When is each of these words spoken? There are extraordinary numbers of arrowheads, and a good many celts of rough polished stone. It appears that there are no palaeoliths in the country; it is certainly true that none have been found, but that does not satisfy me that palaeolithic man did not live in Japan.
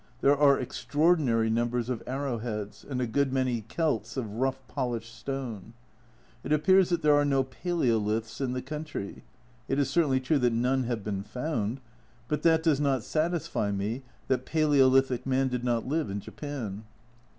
There 0.21 0.35
are 0.35 0.57
extraordinary 0.59 1.51
numbers 1.51 1.87
of 1.87 2.01
arrowheads, 2.07 2.83
and 2.83 2.99
a 2.99 3.05
good 3.05 3.31
many 3.31 3.61
celts 3.61 4.17
of 4.17 4.33
rough 4.37 4.59
polished 4.67 5.13
stone. 5.13 5.75
It 6.43 6.51
appears 6.51 6.89
that 6.89 7.03
there 7.03 7.13
are 7.13 7.23
no 7.23 7.43
palaeoliths 7.43 8.41
in 8.41 8.53
the 8.53 8.63
country; 8.63 9.23
it 9.67 9.77
is 9.77 9.91
certainly 9.91 10.19
true 10.19 10.39
that 10.39 10.53
none 10.53 10.85
have 10.85 11.03
been 11.03 11.21
found, 11.21 11.81
but 12.27 12.41
that 12.41 12.63
does 12.63 12.79
not 12.81 13.03
satisfy 13.03 13.71
me 13.71 14.01
that 14.27 14.43
palaeolithic 14.43 15.27
man 15.27 15.49
did 15.49 15.63
not 15.63 15.85
live 15.87 16.09
in 16.09 16.19
Japan. 16.19 16.83